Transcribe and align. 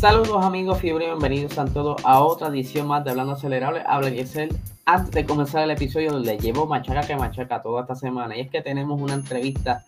Saludos 0.00 0.44
amigos 0.44 0.78
fiebre, 0.78 1.06
bienvenidos 1.06 1.58
a 1.58 1.64
todos 1.64 2.00
a 2.04 2.22
otra 2.22 2.46
edición 2.48 2.86
más 2.86 3.02
de 3.02 3.10
Hablando 3.10 3.32
Acelerable. 3.32 3.82
Habla 3.84 4.10
Yesel. 4.10 4.56
Antes 4.84 5.10
de 5.10 5.26
comenzar 5.26 5.64
el 5.64 5.72
episodio, 5.72 6.16
le 6.20 6.38
llevo 6.38 6.66
machaca 6.66 7.00
que 7.00 7.16
machaca 7.16 7.60
toda 7.60 7.80
esta 7.80 7.96
semana. 7.96 8.36
Y 8.36 8.42
es 8.42 8.48
que 8.48 8.62
tenemos 8.62 9.02
una 9.02 9.14
entrevista 9.14 9.84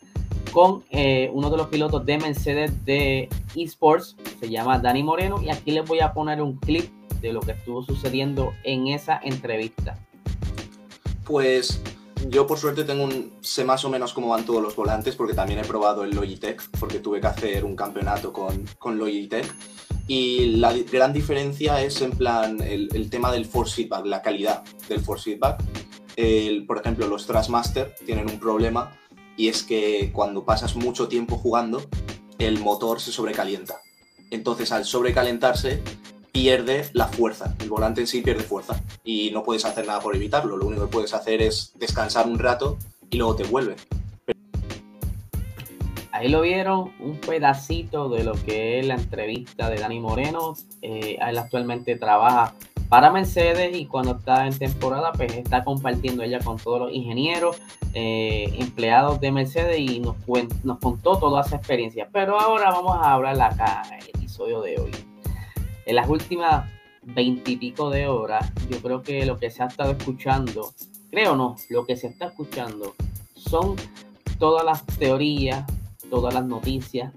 con 0.51 0.83
eh, 0.91 1.31
uno 1.33 1.49
de 1.49 1.57
los 1.57 1.69
pilotos 1.69 2.05
de 2.05 2.19
Mercedes 2.19 2.85
de 2.85 3.29
eSports. 3.55 4.17
Se 4.41 4.51
llama 4.51 4.81
Dani 4.81 5.05
Moreno. 5.05 5.41
Y 5.41 5.49
aquí 5.49 5.71
les 5.71 5.87
voy 5.87 6.01
a 6.01 6.13
poner 6.13 6.43
un 6.43 6.57
clip 6.57 6.91
de 7.21 7.33
lo 7.33 7.39
que 7.39 7.53
estuvo 7.53 7.85
sucediendo 7.85 8.53
en 8.65 8.89
esa 8.89 9.21
entrevista. 9.23 9.97
Pues 11.25 11.81
yo 12.29 12.49
por 12.49 12.59
suerte 12.59 12.83
tengo 12.83 13.05
un, 13.05 13.33
sé 13.43 13.65
más 13.65 13.85
o 13.85 13.89
menos 13.89 14.13
cómo 14.13 14.31
van 14.31 14.45
todos 14.45 14.61
los 14.61 14.75
volantes 14.75 15.15
porque 15.15 15.35
también 15.35 15.61
he 15.61 15.65
probado 15.65 16.03
el 16.03 16.11
Logitech 16.11 16.61
porque 16.81 16.99
tuve 16.99 17.21
que 17.21 17.29
hacer 17.29 17.65
un 17.65 17.77
campeonato 17.77 18.33
con, 18.33 18.67
con 18.81 18.99
Logitech 18.99 19.47
y 20.11 20.57
la 20.57 20.73
gran 20.73 21.13
diferencia 21.13 21.81
es 21.85 22.03
en 22.03 22.11
plan 22.11 22.61
el, 22.61 23.09
tema 23.11 23.31
del 23.31 23.47
force 23.47 23.77
feedback, 23.77 24.07
la 24.07 24.21
calidad 24.21 24.65
del 24.89 25.01
force 25.01 25.31
feedback. 25.31 25.63
por 26.67 26.79
ejemplo, 26.79 27.07
los 27.07 27.29
Trashmaster 27.29 27.95
tienen 28.05 28.29
un 28.29 28.41
problema 28.41 28.91
y 29.37 29.47
es 29.47 29.63
que 29.63 30.11
cuando 30.13 30.45
pasas 30.45 30.75
mucho 30.75 31.07
tiempo 31.07 31.37
jugando, 31.37 31.81
el 32.41 32.59
motor 32.59 33.01
se 33.01 33.13
sobrecalienta. 33.13 33.77
Entonces, 34.33 34.73
al 34.73 34.85
sobrecalentarse, 34.85 35.81
pierde 36.33 36.91
la 36.93 37.07
fuerza. 37.07 37.55
El 37.61 37.69
volante 37.69 38.01
en 38.01 38.09
sí 38.09 38.21
pierde 38.21 38.43
fuerza 38.43 38.83
y 39.05 39.31
no 39.31 39.45
puedes 39.45 39.65
hacer 39.65 39.87
nada 39.87 40.01
por 40.01 40.17
evitarlo. 40.17 40.57
Lo 40.57 40.67
único 40.67 40.87
que 40.87 40.93
puedes 40.93 41.15
hacer 41.15 41.41
es 41.41 41.73
descansar 41.77 42.27
un 42.27 42.41
rato 42.41 42.79
y 43.11 43.17
luego 43.17 43.37
te 43.37 43.45
vuelve. 43.45 43.77
Ahí 46.21 46.29
lo 46.29 46.43
vieron, 46.43 46.93
un 47.01 47.17
pedacito 47.17 48.11
de 48.11 48.25
lo 48.25 48.35
que 48.35 48.79
es 48.79 48.87
la 48.87 48.97
entrevista 48.97 49.71
de 49.71 49.79
Dani 49.79 50.01
Moreno. 50.01 50.53
Eh, 50.83 51.17
él 51.19 51.39
actualmente 51.39 51.97
trabaja 51.97 52.53
para 52.91 53.11
Mercedes 53.11 53.75
y 53.75 53.87
cuando 53.87 54.17
está 54.17 54.47
en 54.47 54.59
temporada, 54.59 55.13
pues 55.13 55.33
está 55.33 55.65
compartiendo 55.65 56.23
ella 56.23 56.39
con 56.41 56.59
todos 56.59 56.79
los 56.79 56.93
ingenieros, 56.93 57.57
eh, 57.95 58.55
empleados 58.59 59.19
de 59.23 59.33
Mercedes 59.33 59.81
y 59.81 60.01
nos, 60.01 60.15
nos 60.63 60.79
contó 60.79 61.17
toda 61.17 61.41
esa 61.41 61.57
experiencia. 61.57 62.07
Pero 62.13 62.39
ahora 62.39 62.71
vamos 62.71 62.99
a 63.01 63.15
hablar 63.15 63.41
acá 63.41 63.85
en 63.87 64.01
el 64.01 64.09
episodio 64.11 64.61
de 64.61 64.79
hoy. 64.79 64.91
En 65.87 65.97
las 65.97 66.07
últimas 66.07 66.69
veintipico 67.01 67.89
de 67.89 68.09
horas, 68.09 68.53
yo 68.69 68.77
creo 68.83 69.01
que 69.01 69.25
lo 69.25 69.39
que 69.39 69.49
se 69.49 69.63
ha 69.63 69.69
estado 69.69 69.93
escuchando, 69.93 70.75
creo 71.11 71.35
no, 71.35 71.57
lo 71.71 71.87
que 71.87 71.97
se 71.97 72.09
está 72.09 72.27
escuchando 72.27 72.95
son 73.35 73.77
todas 74.39 74.67
las 74.67 74.85
teorías, 74.99 75.65
todas 76.11 76.35
las 76.35 76.45
noticias 76.45 77.13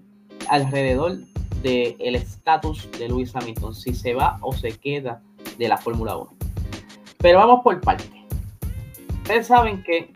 alrededor 0.49 1.17
del 1.61 2.15
estatus 2.15 2.89
de 2.99 3.09
Luis 3.09 3.35
Hamilton, 3.35 3.73
si 3.73 3.93
se 3.93 4.13
va 4.13 4.37
o 4.41 4.53
se 4.53 4.71
queda 4.77 5.21
de 5.57 5.67
la 5.67 5.77
Fórmula 5.77 6.17
1. 6.17 6.31
Pero 7.17 7.39
vamos 7.39 7.61
por 7.63 7.79
parte. 7.81 8.05
Ustedes 9.21 9.47
saben 9.47 9.81
que 9.83 10.11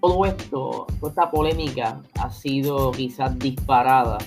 todo 0.00 0.24
esto, 0.24 0.86
toda 1.00 1.10
esta 1.10 1.30
polémica 1.30 2.02
ha 2.20 2.30
sido 2.30 2.90
quizás 2.92 3.38
disparada 3.38 4.18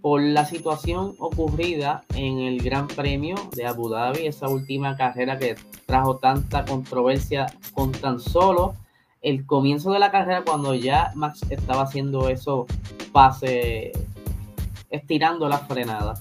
por 0.00 0.20
la 0.20 0.44
situación 0.44 1.14
ocurrida 1.18 2.04
en 2.14 2.40
el 2.40 2.60
Gran 2.60 2.88
Premio 2.88 3.36
de 3.54 3.66
Abu 3.66 3.88
Dhabi, 3.88 4.26
esa 4.26 4.48
última 4.48 4.96
carrera 4.96 5.38
que 5.38 5.56
trajo 5.86 6.18
tanta 6.18 6.64
controversia 6.64 7.46
con 7.72 7.92
tan 7.92 8.20
solo 8.20 8.74
el 9.24 9.46
comienzo 9.46 9.90
de 9.90 9.98
la 9.98 10.10
carrera, 10.10 10.42
cuando 10.44 10.74
ya 10.74 11.10
Max 11.14 11.40
estaba 11.48 11.82
haciendo 11.82 12.28
eso 12.28 12.66
pase, 13.10 13.92
estirando 14.90 15.48
la 15.48 15.58
frenada. 15.58 16.14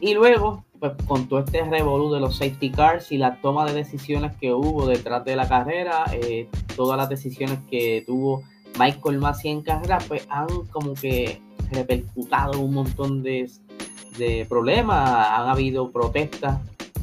Y 0.00 0.14
luego, 0.14 0.64
pues 0.80 0.92
con 1.06 1.28
todo 1.28 1.38
este 1.38 1.62
revolú 1.64 2.12
de 2.12 2.20
los 2.20 2.36
safety 2.36 2.70
cars 2.70 3.12
y 3.12 3.18
la 3.18 3.40
toma 3.40 3.64
de 3.64 3.72
decisiones 3.72 4.36
que 4.36 4.52
hubo 4.52 4.86
detrás 4.86 5.24
de 5.24 5.36
la 5.36 5.48
carrera, 5.48 6.04
eh, 6.12 6.48
todas 6.76 6.96
las 6.98 7.08
decisiones 7.08 7.60
que 7.70 8.02
tuvo 8.04 8.42
Michael 8.80 9.18
Massey 9.18 9.52
en 9.52 9.62
carrera, 9.62 9.98
pues 10.08 10.26
han 10.28 10.48
como 10.72 10.94
que 10.94 11.40
repercutado 11.70 12.58
un 12.58 12.74
montón 12.74 13.22
de, 13.22 13.48
de 14.18 14.44
problemas. 14.48 15.08
Han 15.08 15.48
habido 15.48 15.92
protestas 15.92 16.58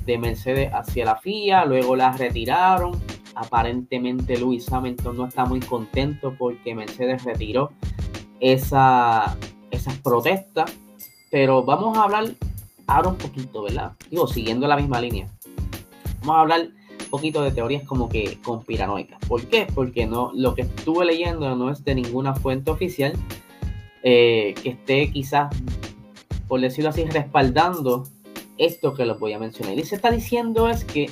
de 0.06 0.18
Mercedes 0.18 0.74
hacia 0.74 1.06
la 1.06 1.16
FIA, 1.16 1.63
luego 1.63 1.96
las 1.96 2.18
retiraron 2.18 3.00
Aparentemente 3.36 4.38
Luis 4.38 4.72
Hamilton 4.72 5.18
no 5.18 5.25
está 5.28 5.46
muy 5.46 5.59
contento 5.59 6.36
porque 6.38 6.75
Mercedes 6.75 7.24
retiró 7.24 7.72
esa, 8.40 9.38
esas 9.72 9.97
protestas. 9.97 10.72
Pero 11.30 11.64
vamos 11.64 11.97
a 11.97 12.03
hablar 12.03 12.25
ahora 12.88 13.09
un 13.09 13.18
poquito, 13.18 13.64
¿verdad? 13.64 13.94
Digo, 14.09 14.28
siguiendo 14.28 14.68
la 14.68 14.75
misma 14.75 15.00
línea. 15.00 15.28
Vamos 16.22 16.36
a 16.36 16.42
hablar 16.42 16.69
un 17.00 17.09
poquito 17.09 17.42
de 17.42 17.52
teorías 17.52 17.84
como 17.84 18.09
que 18.09 18.40
conspiranoicas. 18.44 19.19
¿Por 19.28 19.46
qué? 19.46 19.68
Porque 19.74 20.06
no, 20.06 20.31
lo 20.34 20.56
que 20.56 20.63
estuve 20.63 21.06
leyendo 21.06 21.56
no 21.56 21.69
es 21.69 21.84
de 21.84 21.96
ninguna 21.96 22.36
fuente 22.36 22.69
oficial 22.69 23.13
eh, 24.03 24.56
que 24.62 24.69
esté 24.69 25.12
quizás, 25.12 25.56
por 26.48 26.59
decirlo 26.59 26.90
así, 26.90 27.06
respaldando 27.06 28.03
esto 28.58 28.94
que 28.94 29.06
les 29.06 29.18
voy 29.19 29.34
a 29.34 29.40
mencionar. 29.40 29.78
Y 29.78 29.84
se 29.84 29.96
está 29.96 30.12
diciendo 30.12 30.69
es 30.69 30.84
que 30.84 31.09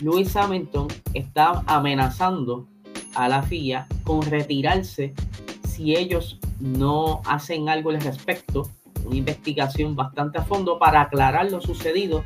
Luis 0.00 0.34
Hamilton 0.36 0.88
está 1.14 1.62
amenazando 1.66 2.68
a 3.14 3.28
la 3.28 3.42
FIA 3.42 3.86
con 4.04 4.22
retirarse 4.22 5.12
si 5.66 5.96
ellos 5.96 6.38
no 6.60 7.20
hacen 7.24 7.68
algo 7.68 7.90
al 7.90 8.00
respecto, 8.00 8.70
una 9.04 9.16
investigación 9.16 9.96
bastante 9.96 10.38
a 10.38 10.42
fondo 10.42 10.78
para 10.78 11.00
aclarar 11.00 11.50
lo 11.50 11.60
sucedido 11.60 12.22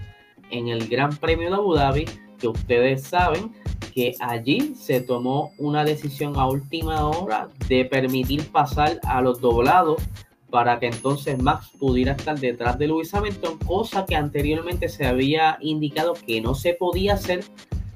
en 0.50 0.68
el 0.68 0.88
Gran 0.88 1.16
Premio 1.16 1.48
de 1.48 1.56
Abu 1.56 1.74
Dhabi, 1.74 2.04
que 2.38 2.48
ustedes 2.48 3.04
saben 3.04 3.52
que 3.94 4.14
allí 4.20 4.74
se 4.74 5.00
tomó 5.00 5.52
una 5.58 5.84
decisión 5.84 6.38
a 6.38 6.46
última 6.46 7.06
hora 7.06 7.48
de 7.68 7.84
permitir 7.84 8.50
pasar 8.50 9.00
a 9.04 9.20
los 9.20 9.40
doblados 9.40 10.02
para 10.52 10.78
que 10.78 10.86
entonces 10.86 11.42
Max 11.42 11.70
pudiera 11.80 12.12
estar 12.12 12.38
detrás 12.38 12.78
de 12.78 12.86
Lewis 12.86 13.12
Hamilton, 13.14 13.56
cosa 13.66 14.04
que 14.04 14.14
anteriormente 14.14 14.90
se 14.90 15.06
había 15.06 15.56
indicado 15.62 16.12
que 16.12 16.42
no 16.42 16.54
se 16.54 16.74
podía 16.74 17.14
hacer 17.14 17.42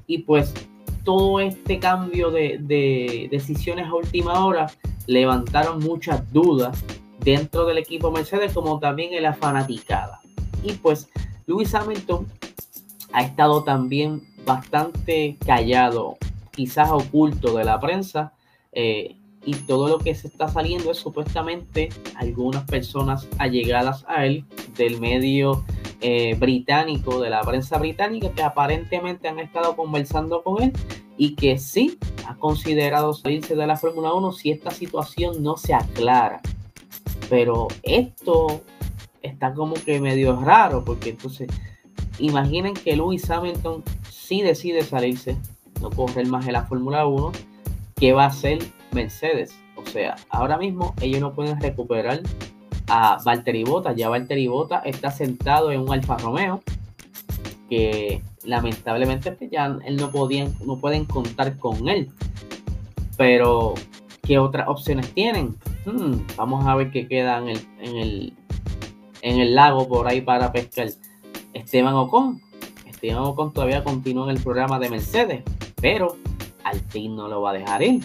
y 0.07 0.23
pues 0.23 0.55
todo 1.03 1.39
este 1.39 1.77
cambio 1.77 2.31
de, 2.31 3.27
decisiones 3.29 3.85
a 3.85 3.93
última 3.93 4.43
hora 4.43 4.71
levantaron 5.05 5.79
muchas 5.79 6.33
dudas 6.33 6.83
dentro 7.19 7.67
del 7.67 7.77
equipo 7.77 8.09
Mercedes 8.09 8.53
como 8.53 8.79
también 8.79 9.13
en 9.13 9.21
la 9.21 9.33
fanaticada. 9.33 10.19
Y 10.63 10.73
pues 10.73 11.09
Lewis 11.45 11.75
Hamilton 11.75 12.27
ha 13.13 13.21
estado 13.21 13.63
también 13.63 14.23
bastante 14.45 15.37
callado, 15.45 16.17
quizás 16.51 16.89
oculto 16.89 17.55
de 17.55 17.65
la 17.65 17.79
prensa. 17.79 18.33
Eh, 18.71 19.15
y 19.47 19.53
todo 19.53 19.87
lo 19.87 19.97
que 19.97 20.13
se 20.13 20.27
está 20.27 20.49
saliendo 20.49 20.91
es 20.91 20.97
supuestamente 20.97 21.87
algunas 22.15 22.65
personas 22.65 23.29
allegadas 23.37 24.03
a 24.09 24.25
él 24.25 24.43
del 24.75 24.99
medio 24.99 25.63
eh, 26.01 26.35
británico, 26.37 27.21
de 27.21 27.29
la 27.29 27.41
prensa 27.41 27.77
británica, 27.77 28.29
que 28.33 28.43
aparentemente 28.43 29.29
han 29.29 29.39
estado 29.39 29.77
conversando 29.77 30.43
con 30.43 30.61
él 30.61 30.73
y 31.17 31.35
que 31.35 31.57
sí 31.57 31.97
ha 32.27 32.35
considerado 32.35 33.13
salirse 33.13 33.55
de 33.55 33.65
la 33.65 33.77
Fórmula 33.77 34.13
1 34.13 34.33
si 34.33 34.51
esta 34.51 34.69
situación 34.69 35.41
no 35.41 35.55
se 35.55 35.73
aclara. 35.73 36.41
Pero 37.29 37.69
esto 37.83 38.61
está 39.21 39.53
como 39.53 39.75
que 39.75 40.01
medio 40.01 40.35
raro, 40.41 40.83
porque 40.83 41.11
entonces 41.11 41.47
imaginen 42.19 42.73
que 42.73 42.97
Lewis 42.97 43.29
Hamilton 43.29 43.81
sí 44.11 44.41
decide 44.41 44.83
salirse, 44.83 45.37
no 45.81 45.89
correr 45.89 46.27
más 46.27 46.45
en 46.47 46.53
la 46.53 46.65
Fórmula 46.65 47.07
1, 47.07 47.31
¿qué 47.95 48.11
va 48.11 48.25
a 48.25 48.27
hacer 48.27 48.59
Mercedes. 48.97 49.57
O 49.75 49.85
sea, 49.85 50.15
ahora 50.29 50.57
mismo 50.57 50.93
ellos 51.01 51.21
no 51.21 51.33
pueden 51.33 51.59
recuperar 51.61 52.21
a 52.87 53.17
Valtteri 53.23 53.63
Bottas. 53.63 53.95
Ya 53.95 54.09
Valtteri 54.09 54.47
Bottas 54.47 54.81
está 54.85 55.11
sentado 55.11 55.71
en 55.71 55.81
un 55.81 55.93
Alfa 55.93 56.17
Romeo 56.17 56.61
que 57.69 58.21
lamentablemente 58.43 59.31
pues, 59.33 59.51
ya 59.51 59.77
él 59.85 59.97
no 59.97 60.11
podían, 60.11 60.53
no 60.65 60.77
pueden 60.77 61.05
contar 61.05 61.57
con 61.57 61.89
él. 61.89 62.09
Pero 63.17 63.73
¿qué 64.23 64.39
otras 64.39 64.67
opciones 64.67 65.13
tienen? 65.13 65.55
Hmm, 65.85 66.19
vamos 66.35 66.65
a 66.65 66.75
ver 66.75 66.91
qué 66.91 67.07
queda 67.07 67.37
en 67.39 67.49
el, 67.49 67.59
en 67.79 67.97
el, 67.97 68.33
en 69.21 69.39
el 69.39 69.55
lago 69.55 69.87
por 69.87 70.07
ahí 70.07 70.21
para 70.21 70.51
pescar. 70.51 70.89
Esteban 71.53 71.95
Ocon. 71.95 72.41
Esteban 72.85 73.23
Ocon 73.23 73.53
todavía 73.53 73.83
continúa 73.83 74.29
en 74.29 74.37
el 74.37 74.43
programa 74.43 74.79
de 74.79 74.89
Mercedes, 74.89 75.43
pero 75.81 76.17
Alpine 76.63 77.15
no 77.15 77.27
lo 77.27 77.41
va 77.41 77.51
a 77.51 77.53
dejar 77.53 77.83
ir. 77.83 78.03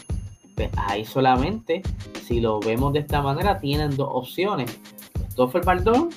Pues 0.55 0.71
ahí 0.77 1.05
solamente, 1.05 1.83
si 2.27 2.41
lo 2.41 2.61
vemos 2.61 2.93
de 2.93 3.01
esta 3.01 3.23
manera, 3.23 3.59
tienen 3.59 3.97
dos 3.97 4.09
opciones: 4.13 4.79
Stoffel 5.31 5.63
Baldón 5.63 6.11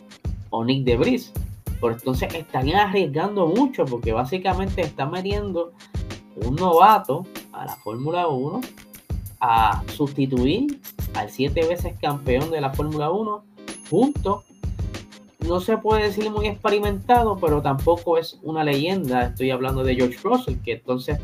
o 0.49 0.63
Nick 0.63 0.83
Debris. 0.83 1.31
Por 1.79 1.93
entonces 1.93 2.33
estarían 2.33 2.89
arriesgando 2.89 3.47
mucho 3.47 3.85
porque 3.85 4.13
básicamente 4.13 4.81
están 4.81 5.11
metiendo 5.11 5.73
un 6.35 6.55
novato 6.55 7.25
a 7.51 7.65
la 7.65 7.75
Fórmula 7.77 8.27
1 8.27 8.61
a 9.41 9.83
sustituir 9.93 10.79
al 11.13 11.29
siete 11.29 11.65
veces 11.67 11.95
campeón 12.01 12.51
de 12.51 12.61
la 12.61 12.73
Fórmula 12.73 13.11
1 13.11 13.43
junto 13.89 14.43
no 15.47 15.59
se 15.59 15.77
puede 15.77 16.03
decir 16.03 16.29
muy 16.31 16.47
experimentado, 16.47 17.38
pero 17.38 17.61
tampoco 17.61 18.17
es 18.17 18.39
una 18.43 18.63
leyenda. 18.63 19.27
Estoy 19.27 19.51
hablando 19.51 19.83
de 19.83 19.95
George 19.95 20.17
Russell, 20.23 20.57
que 20.63 20.73
entonces 20.73 21.19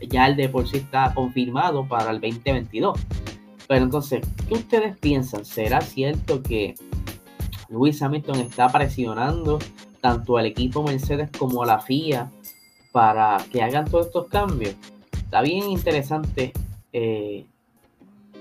ya 0.00 0.26
el 0.26 0.36
de 0.36 0.48
por 0.48 0.68
sí 0.68 0.78
está 0.78 1.12
confirmado 1.14 1.86
para 1.86 2.10
el 2.10 2.20
2022. 2.20 2.98
Pero 3.68 3.84
entonces, 3.84 4.20
¿qué 4.48 4.54
ustedes 4.54 4.96
piensan? 4.98 5.44
¿Será 5.44 5.80
cierto 5.80 6.42
que 6.42 6.74
Lewis 7.68 8.00
Hamilton 8.00 8.40
está 8.40 8.68
presionando 8.68 9.58
tanto 10.00 10.36
al 10.36 10.46
equipo 10.46 10.82
Mercedes 10.82 11.30
como 11.36 11.62
a 11.62 11.66
la 11.66 11.80
FIA 11.80 12.30
para 12.92 13.38
que 13.50 13.62
hagan 13.62 13.90
todos 13.90 14.06
estos 14.06 14.28
cambios? 14.28 14.74
Está 15.12 15.42
bien 15.42 15.68
interesante 15.70 16.52
eh, 16.92 17.44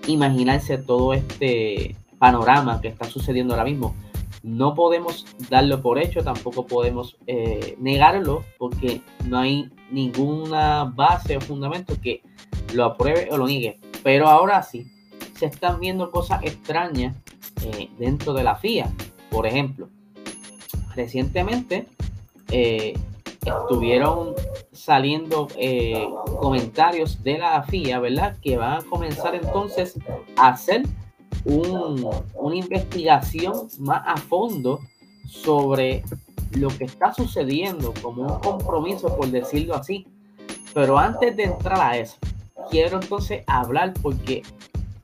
imaginarse 0.07 0.77
todo 0.77 1.13
este 1.13 1.95
panorama 2.19 2.79
que 2.81 2.87
está 2.89 3.05
sucediendo 3.05 3.53
ahora 3.53 3.65
mismo. 3.65 3.95
No 4.45 4.75
podemos 4.75 5.25
darlo 5.49 5.81
por 5.81 5.97
hecho, 5.97 6.23
tampoco 6.23 6.67
podemos 6.67 7.17
eh, 7.25 7.75
negarlo, 7.79 8.43
porque 8.59 9.01
no 9.27 9.39
hay 9.39 9.71
ninguna 9.89 10.83
base 10.83 11.35
o 11.35 11.41
fundamento 11.41 11.95
que 11.99 12.21
lo 12.71 12.85
apruebe 12.85 13.27
o 13.31 13.37
lo 13.37 13.47
niegue. 13.47 13.79
Pero 14.03 14.27
ahora 14.27 14.61
sí, 14.61 14.85
se 15.35 15.47
están 15.47 15.79
viendo 15.79 16.11
cosas 16.11 16.43
extrañas 16.43 17.15
eh, 17.63 17.89
dentro 17.97 18.33
de 18.33 18.43
la 18.43 18.55
FIA. 18.55 18.93
Por 19.31 19.47
ejemplo, 19.47 19.89
recientemente 20.93 21.87
eh, 22.51 22.93
estuvieron 23.43 24.35
saliendo 24.71 25.47
comentarios 26.39 27.23
de 27.23 27.39
la 27.39 27.63
FIA, 27.63 27.99
¿verdad? 27.99 28.37
Que 28.43 28.57
van 28.57 28.73
a 28.73 28.83
comenzar 28.83 29.33
entonces 29.33 29.99
a 30.37 30.49
hacer 30.49 30.83
una 31.45 32.55
investigación 32.55 33.67
más 33.79 34.01
a 34.05 34.17
fondo 34.17 34.79
sobre 35.27 36.03
lo 36.51 36.69
que 36.69 36.85
está 36.85 37.13
sucediendo 37.13 37.93
como 38.01 38.23
un 38.23 38.39
compromiso, 38.39 39.15
por 39.15 39.27
decirlo 39.27 39.75
así. 39.75 40.07
Pero 40.73 40.97
antes 40.97 41.35
de 41.37 41.43
entrar 41.43 41.79
a 41.79 41.97
eso, 41.97 42.17
quiero 42.69 42.99
entonces 43.01 43.43
hablar 43.47 43.93
porque 44.01 44.43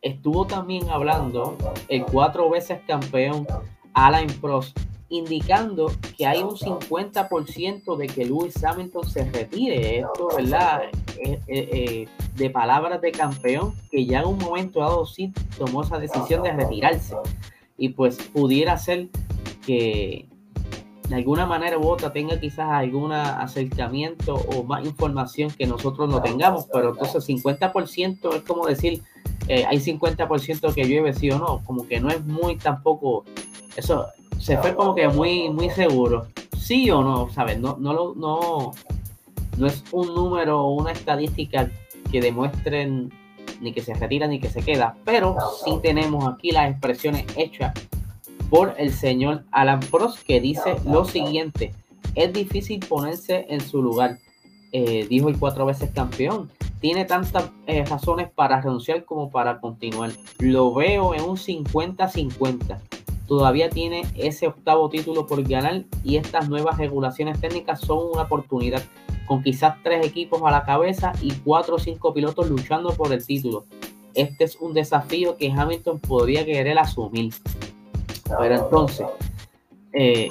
estuvo 0.02 0.46
también 0.46 0.90
hablando 0.90 1.58
el 1.88 2.04
cuatro 2.06 2.50
veces 2.50 2.80
campeón 2.88 3.48
Alain 3.94 4.30
Prost 4.42 4.78
indicando 5.12 5.92
que 6.18 6.26
hay 6.26 6.42
un 6.42 6.56
50% 6.56 7.98
de 7.98 8.08
que 8.08 8.26
Lewis 8.26 8.64
Hamilton 8.64 9.08
se 9.08 9.30
retire. 9.30 10.00
Esto, 10.00 10.30
¿verdad? 10.36 10.84
Eh, 11.18 11.40
eh, 11.48 11.70
eh, 11.72 12.08
de 12.36 12.50
palabras 12.50 13.02
de 13.02 13.12
campeón, 13.12 13.76
que 13.92 14.06
ya 14.06 14.22
en 14.22 14.28
un 14.28 14.38
momento 14.38 14.80
dado 14.80 15.06
sí 15.06 15.34
tomó 15.58 15.84
esa 15.84 16.00
decisión 16.00 16.44
de 16.44 16.54
retirarse. 16.54 17.16
Y 17.78 17.90
pues 17.90 18.18
pudiera 18.30 18.78
ser 18.78 19.10
que 19.66 20.28
de 21.10 21.16
alguna 21.16 21.46
manera 21.46 21.78
u 21.78 21.90
otra 21.90 22.14
tenga 22.14 22.40
quizás 22.40 22.70
algún 22.72 23.12
acercamiento 23.12 24.36
o 24.36 24.64
más 24.64 24.86
información 24.86 25.52
que 25.52 25.68
nosotros 25.68 26.10
no 26.10 26.22
tengamos, 26.22 26.68
pero 26.72 26.92
entonces 26.92 27.28
50% 27.28 28.34
es 28.34 28.42
como 28.44 28.66
decir, 28.66 29.04
hay 29.50 29.78
50% 29.78 30.74
que 30.74 30.86
llueve 30.86 31.14
sí 31.14 31.30
o 31.32 31.38
no, 31.38 31.62
como 31.66 31.86
que 31.86 32.00
no 32.00 32.10
es 32.10 32.24
muy 32.24 32.56
tampoco, 32.56 33.26
eso 33.76 34.08
se 34.42 34.58
fue 34.58 34.76
como 34.76 34.96
que 34.96 35.08
muy, 35.08 35.50
muy 35.50 35.70
seguro. 35.70 36.28
Sí 36.58 36.90
o 36.90 37.04
no, 37.04 37.30
¿sabes? 37.30 37.60
No, 37.60 37.78
no, 37.80 38.14
no, 38.16 38.72
no 39.58 39.68
es 39.68 39.84
un 39.92 40.14
número 40.16 40.62
o 40.62 40.74
una 40.74 40.92
estadística 40.92 41.70
que 42.12 42.22
demuestren 42.22 43.12
ni 43.62 43.72
que 43.72 43.82
se 43.82 43.94
retira 43.94 44.28
ni 44.28 44.40
que 44.40 44.50
se 44.50 44.64
queda, 44.64 44.96
pero 45.06 45.38
sí 45.64 45.78
tenemos 45.84 46.28
aquí 46.28 46.52
las 46.52 46.72
expresiones 46.72 47.26
hechas 47.38 47.74
por 48.50 48.74
el 48.78 48.92
señor 48.92 49.44
Alan 49.52 49.80
Prost 49.80 50.24
que 50.24 50.42
dice 50.42 50.76
lo 50.86 51.06
siguiente, 51.06 51.74
es 52.16 52.34
difícil 52.34 52.80
ponerse 52.80 53.46
en 53.50 53.62
su 53.62 53.84
lugar, 53.84 54.18
eh, 54.72 55.06
dijo 55.08 55.30
el 55.30 55.38
cuatro 55.38 55.68
veces 55.68 55.92
campeón, 55.92 56.50
tiene 56.80 57.06
tantas 57.06 57.52
eh, 57.68 57.86
razones 57.86 58.30
para 58.32 58.60
renunciar 58.60 59.06
como 59.06 59.30
para 59.30 59.60
continuar, 59.60 60.12
lo 60.40 60.74
veo 60.74 61.14
en 61.14 61.22
un 61.22 61.38
50-50 61.38 62.80
todavía 63.32 63.70
tiene 63.70 64.04
ese 64.18 64.48
octavo 64.48 64.90
título 64.90 65.26
por 65.26 65.42
ganar 65.48 65.86
y 66.04 66.18
estas 66.18 66.50
nuevas 66.50 66.78
regulaciones 66.78 67.40
técnicas 67.40 67.80
son 67.80 68.10
una 68.12 68.24
oportunidad, 68.24 68.84
con 69.26 69.42
quizás 69.42 69.78
tres 69.84 70.06
equipos 70.06 70.42
a 70.44 70.52
la 70.52 70.66
cabeza 70.66 71.14
y 71.22 71.32
cuatro 71.32 71.76
o 71.76 71.80
cinco 71.80 72.14
pilotos 72.14 72.50
luchando 72.50 72.94
por 72.94 73.14
el 73.14 73.26
título. 73.26 73.64
Este 74.16 74.44
es 74.44 74.58
un 74.58 74.74
desafío 74.74 75.38
que 75.38 75.50
Hamilton 75.50 76.00
podría 76.00 76.44
querer 76.46 76.78
asumir. 76.78 77.34
Pero 78.38 78.56
entonces, 78.56 79.08
eh, 79.94 80.30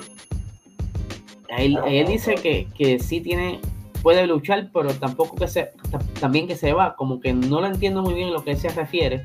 él, 1.56 2.06
dice 2.06 2.35
que, 2.35 2.69
que 2.76 2.99
sí 2.99 3.23
tiene, 3.23 3.62
puede 4.02 4.26
luchar, 4.26 4.69
pero 4.75 4.93
tampoco 4.93 5.37
que 5.37 5.49
se, 5.49 5.73
también 6.20 6.47
que 6.47 6.55
se 6.55 6.75
va, 6.75 6.97
como 6.97 7.19
que 7.19 7.32
no 7.32 7.62
lo 7.62 7.67
entiendo 7.67 8.02
muy 8.02 8.12
bien 8.12 8.31
lo 8.31 8.44
que 8.44 8.56
se 8.56 8.69
refiere, 8.69 9.25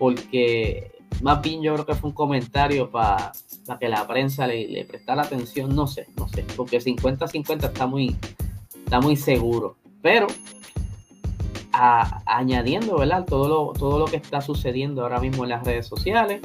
porque 0.00 0.90
más 1.22 1.40
bien 1.40 1.62
yo 1.62 1.72
creo 1.74 1.86
que 1.86 1.94
fue 1.94 2.10
un 2.10 2.14
comentario 2.14 2.90
para 2.90 3.32
que 3.80 3.88
la 3.88 4.06
prensa 4.06 4.46
le, 4.46 4.68
le, 4.68 4.84
prestara 4.84 5.22
atención, 5.22 5.74
no 5.74 5.86
sé, 5.86 6.08
no 6.16 6.28
sé, 6.28 6.44
porque 6.56 6.78
50-50 6.78 7.64
está 7.64 7.86
muy, 7.86 8.16
está 8.84 9.00
muy 9.00 9.16
seguro. 9.16 9.76
Pero 10.02 10.26
añadiendo, 11.72 12.98
¿verdad? 12.98 13.24
Todo 13.24 13.48
lo, 13.48 13.72
todo 13.72 13.98
lo 13.98 14.04
que 14.04 14.16
está 14.16 14.40
sucediendo 14.40 15.02
ahora 15.02 15.20
mismo 15.20 15.44
en 15.44 15.50
las 15.50 15.64
redes 15.64 15.86
sociales, 15.86 16.40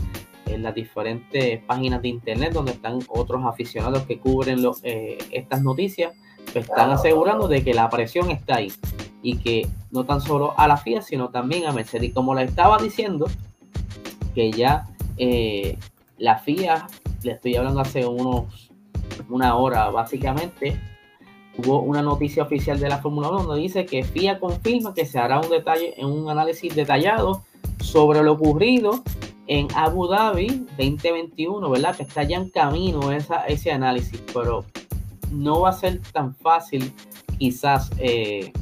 en 0.46 0.64
las 0.64 0.74
diferentes 0.74 1.62
páginas 1.66 2.02
de 2.02 2.08
internet 2.08 2.54
donde 2.54 2.72
están 2.72 3.00
otros 3.10 3.44
aficionados 3.46 4.04
que 4.04 4.20
cubren 4.20 4.64
eh, 4.84 5.18
estas 5.32 5.62
noticias, 5.62 6.14
pues 6.54 6.70
están 6.70 6.92
asegurando 6.92 7.48
de 7.48 7.64
que 7.64 7.74
la 7.74 7.90
presión 7.90 8.32
está 8.32 8.58
ahí 8.58 8.72
y 9.22 9.38
que 9.38 9.68
no 9.92 10.06
tan 10.06 10.22
solo 10.22 10.54
a 10.58 10.68
la 10.68 10.78
FIA, 10.78 11.02
sino 11.02 11.30
también 11.30 11.66
a 11.66 11.74
Mercedes. 11.74 12.10
Y 12.10 12.14
como 12.14 12.34
le 12.34 12.44
estaba 12.44 12.78
diciendo, 12.78 13.28
que 14.38 14.52
ya 14.52 14.86
eh, 15.18 15.80
la 16.20 16.38
FIA, 16.38 16.86
le 17.24 17.32
estoy 17.32 17.56
hablando 17.56 17.80
hace 17.80 18.06
unos 18.06 18.70
una 19.30 19.56
hora 19.56 19.90
básicamente, 19.90 20.80
hubo 21.58 21.80
una 21.80 22.04
noticia 22.04 22.44
oficial 22.44 22.80
de 22.80 22.88
la 22.88 23.00
Fórmula 23.00 23.30
1 23.30 23.44
donde 23.46 23.62
dice 23.64 23.88
que 23.88 24.04
FIA 24.04 24.40
confirma 24.40 24.94
que 24.94 25.08
se 25.08 25.18
hará 25.18 25.40
un 25.40 25.50
detalle 25.50 26.00
en 26.00 26.06
un 26.06 26.30
análisis 26.30 26.76
detallado 26.76 27.42
sobre 27.80 28.22
lo 28.22 28.34
ocurrido 28.34 29.02
en 29.48 29.70
Abu 29.74 30.08
Dhabi 30.08 30.68
2021, 30.78 31.68
¿verdad? 31.72 31.96
Que 31.96 32.04
está 32.04 32.22
ya 32.22 32.38
en 32.38 32.52
camino 32.52 33.12
esa, 33.12 33.48
ese 33.48 33.72
análisis, 33.72 34.22
pero 34.32 34.66
no 35.32 35.62
va 35.62 35.70
a 35.70 35.74
ser 35.74 36.00
tan 36.12 36.36
fácil 36.36 36.94
quizás 37.40 37.90
eh, 37.98 38.54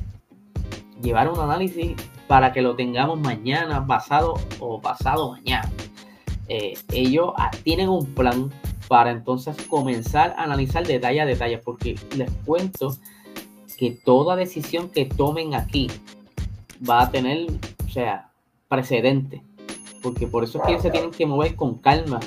llevar 1.02 1.30
un 1.30 1.38
análisis 1.38 1.98
para 2.28 2.54
que 2.54 2.62
lo 2.62 2.76
tengamos 2.76 3.20
mañana, 3.20 3.86
pasado 3.86 4.36
o 4.60 4.82
pasado 4.82 5.32
mañana. 5.32 5.70
Eh, 6.48 6.78
ellos 6.92 7.34
ah, 7.38 7.52
tienen 7.64 7.90
un 7.90 8.06
plan 8.06 8.52
para 8.88 9.12
entonces 9.12 9.56
comenzar 9.68 10.36
a 10.38 10.44
analizar 10.44 10.86
detalle 10.86 11.22
a 11.22 11.26
detalle, 11.26 11.58
porque 11.58 11.96
les 12.16 12.30
cuento 12.46 12.96
que 13.78 13.92
toda 13.92 14.36
decisión 14.36 14.90
que 14.90 15.06
tomen 15.06 15.56
aquí 15.56 15.90
va 16.88 17.04
a 17.04 17.12
tener, 17.12 17.48
o 17.86 17.90
sea, 17.90 18.30
precedente, 18.68 19.42
porque 20.02 20.28
por 20.28 20.44
eso 20.44 20.60
es 20.60 20.68
que 20.68 20.82
se 20.82 20.92
tienen 20.92 21.12
que 21.12 21.26
mover 21.26 21.56
con 21.56 21.78
calma 21.80 22.20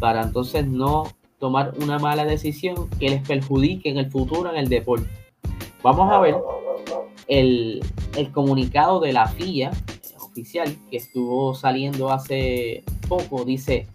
para 0.00 0.22
entonces 0.22 0.66
no 0.66 1.04
tomar 1.38 1.74
una 1.80 1.98
mala 1.98 2.24
decisión 2.24 2.88
que 2.98 3.10
les 3.10 3.26
perjudique 3.26 3.90
en 3.90 3.98
el 3.98 4.10
futuro 4.10 4.50
en 4.50 4.56
el 4.56 4.68
deporte. 4.68 5.08
Vamos 5.82 6.10
a 6.10 6.20
ver 6.20 6.36
el, 7.32 7.82
comunicado 8.32 9.00
de 9.00 9.12
la 9.12 9.26
FIA 9.26 9.70
oficial 10.20 10.76
que 10.90 10.98
estuvo 10.98 11.54
saliendo 11.54 12.10
hace 12.10 12.84
poco 13.08 13.44
dice, 13.44 13.86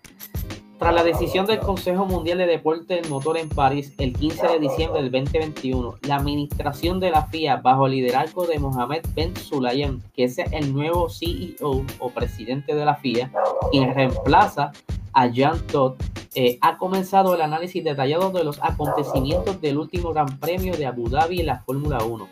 tras 0.79 0.93
la 0.93 1.03
decisión 1.03 1.45
del 1.45 1.59
Consejo 1.59 2.05
Mundial 2.05 2.39
de 2.39 2.47
Deporte 2.47 2.95
del 2.95 3.09
Motor 3.09 3.37
en 3.37 3.49
París 3.49 3.93
el 3.97 4.13
15 4.13 4.47
de 4.47 4.59
diciembre 4.59 5.01
del 5.01 5.11
2021, 5.11 5.95
la 6.07 6.15
administración 6.15 6.99
de 6.99 7.11
la 7.11 7.27
FIA 7.27 7.57
bajo 7.57 7.85
el 7.85 7.93
liderazgo 7.93 8.45
de 8.45 8.59
Mohamed 8.59 9.05
Ben 9.15 9.35
Sulayem, 9.35 10.01
que 10.15 10.25
es 10.25 10.37
el 10.37 10.73
nuevo 10.73 11.09
CEO 11.09 11.85
o 11.99 12.09
presidente 12.09 12.75
de 12.75 12.85
la 12.85 12.95
FIA, 12.95 13.31
quien 13.71 13.93
reemplaza 13.93 14.71
a 15.13 15.27
Jean 15.27 15.59
Todt, 15.67 16.01
eh, 16.35 16.59
ha 16.61 16.77
comenzado 16.77 17.33
el 17.33 17.41
análisis 17.41 17.83
detallado 17.83 18.31
de 18.31 18.43
los 18.43 18.59
acontecimientos 18.61 19.59
del 19.59 19.77
último 19.77 20.11
Gran 20.13 20.39
Premio 20.39 20.75
de 20.77 20.85
Abu 20.85 21.09
Dhabi 21.09 21.39
en 21.39 21.47
la 21.47 21.59
Fórmula 21.61 22.03
1 22.03 22.27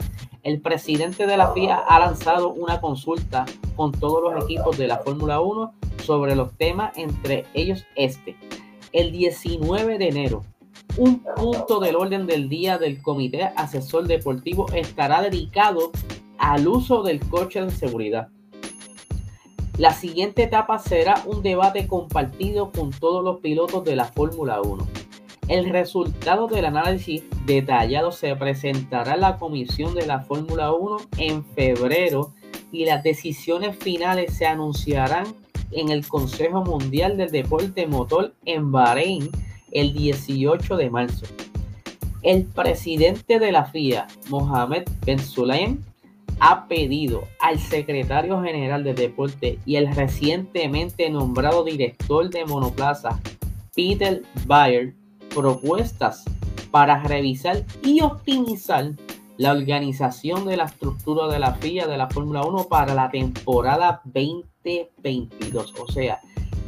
el 0.45 0.61
presidente 0.61 1.25
de 1.25 1.37
la 1.37 1.53
FIA 1.53 1.75
ha 1.75 1.99
lanzado 1.99 2.53
una 2.53 2.79
consulta 2.79 3.45
con 3.75 3.91
todos 3.91 4.21
los 4.21 4.43
equipos 4.43 4.77
de 4.77 4.87
la 4.87 4.99
Fórmula 4.99 5.41
1 5.41 5.73
sobre 6.03 6.35
los 6.35 6.55
temas, 6.55 6.95
entre 6.97 7.45
ellos 7.55 7.83
este. 7.95 8.37
El 8.91 9.11
19 9.11 9.97
de 9.97 10.07
enero, 10.07 10.43
un 10.97 11.23
punto 11.35 11.79
del 11.79 11.95
orden 11.95 12.27
del 12.27 12.47
día 12.47 12.77
del 12.77 13.01
Comité 13.01 13.49
Asesor 13.55 14.07
Deportivo 14.07 14.67
estará 14.71 15.23
dedicado 15.23 15.91
al 16.37 16.67
uso 16.67 17.01
del 17.01 17.27
coche 17.27 17.65
de 17.65 17.71
seguridad. 17.71 18.27
La 19.79 19.93
siguiente 19.93 20.43
etapa 20.43 20.77
será 20.77 21.23
un 21.25 21.41
debate 21.41 21.87
compartido 21.87 22.71
con 22.71 22.91
todos 22.91 23.23
los 23.23 23.39
pilotos 23.39 23.83
de 23.83 23.95
la 23.95 24.05
Fórmula 24.05 24.61
1. 24.61 24.87
El 25.47 25.71
resultado 25.71 26.45
del 26.45 26.65
análisis 26.65 27.23
detallado 27.45 28.11
se 28.11 28.35
presentará 28.35 29.15
la 29.17 29.37
comisión 29.37 29.93
de 29.95 30.05
la 30.05 30.21
Fórmula 30.21 30.73
1 30.73 30.97
en 31.17 31.43
febrero 31.43 32.33
y 32.71 32.85
las 32.85 33.03
decisiones 33.03 33.77
finales 33.77 34.33
se 34.33 34.45
anunciarán 34.45 35.25
en 35.71 35.89
el 35.89 36.07
Consejo 36.07 36.63
Mundial 36.63 37.17
del 37.17 37.31
Deporte 37.31 37.87
Motor 37.87 38.33
en 38.45 38.71
Bahrein 38.71 39.29
el 39.71 39.93
18 39.93 40.77
de 40.77 40.89
marzo. 40.89 41.25
El 42.21 42.45
presidente 42.45 43.39
de 43.39 43.51
la 43.51 43.65
FIA, 43.65 44.07
Mohamed 44.29 44.83
Ben 45.05 45.19
Sulayem, 45.19 45.79
ha 46.39 46.67
pedido 46.67 47.23
al 47.39 47.59
secretario 47.59 48.41
general 48.41 48.83
de 48.83 48.93
deporte 48.93 49.59
y 49.65 49.75
el 49.75 49.93
recientemente 49.95 51.09
nombrado 51.09 51.63
director 51.63 52.29
de 52.29 52.45
monoplaza, 52.45 53.19
Peter 53.73 54.23
Bayer, 54.45 54.93
propuestas 55.33 56.25
para 56.75 57.01
revisar 57.01 57.63
y 57.84 58.01
optimizar 58.01 58.91
la 59.38 59.53
organización 59.53 60.46
de 60.46 60.58
la 60.58 60.65
estructura 60.65 61.29
de 61.29 61.39
la 61.39 61.53
FIA 61.53 61.88
de 61.88 61.96
la 61.96 62.10
Fórmula 62.10 62.44
1 62.44 62.67
para 62.67 62.94
la 62.94 63.10
temporada 63.10 64.01
2022. 64.03 65.74
O 65.79 65.89
sea, 65.89 66.20